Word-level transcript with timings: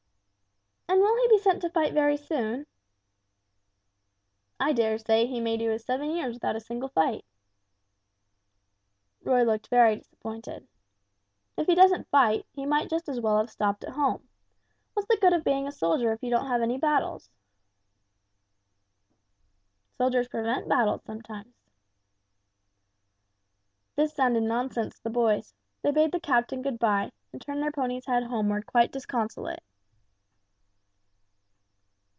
"And 0.89 0.99
will 0.99 1.15
he 1.21 1.27
be 1.37 1.37
sent 1.37 1.61
to 1.61 1.69
fight 1.69 1.93
very 1.93 2.17
soon?" 2.17 2.67
"I 4.59 4.73
dare 4.73 4.97
say 4.97 5.25
he 5.25 5.39
may 5.39 5.55
do 5.55 5.69
his 5.71 5.85
seven 5.85 6.09
years 6.11 6.33
without 6.33 6.57
a 6.57 6.59
single 6.59 6.89
fight!" 6.89 7.23
Roy 9.23 9.43
looked 9.43 9.69
very 9.69 9.95
disappointed. 9.95 10.67
"If 11.57 11.67
he 11.67 11.75
doesn't 11.75 12.09
fight, 12.09 12.45
he 12.53 12.65
might 12.65 12.89
just 12.89 13.07
as 13.07 13.21
well 13.21 13.37
have 13.37 13.49
stopped 13.49 13.85
at 13.85 13.93
home. 13.93 14.27
What's 14.93 15.07
the 15.07 15.15
good 15.15 15.31
of 15.31 15.45
being 15.45 15.65
a 15.65 15.71
soldier 15.71 16.11
if 16.11 16.21
you 16.21 16.29
don't 16.29 16.47
have 16.47 16.61
any 16.61 16.77
battles?" 16.77 17.29
"Soldiers 19.97 20.27
prevent 20.27 20.67
battles, 20.67 21.03
sometimes." 21.05 21.55
This 23.95 24.13
sounded 24.13 24.43
nonsense 24.43 24.97
to 24.97 25.03
the 25.03 25.09
boys. 25.09 25.53
They 25.83 25.91
bade 25.91 26.11
the 26.11 26.19
captain 26.19 26.61
good 26.61 26.79
bye, 26.79 27.13
and 27.31 27.41
turned 27.41 27.63
their 27.63 27.71
pony's 27.71 28.07
head 28.07 28.23
homeward 28.25 28.65
quite 28.65 28.91
disconsolate. 28.91 29.61